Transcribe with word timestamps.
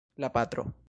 La 0.15 0.31
patro. 0.31 0.73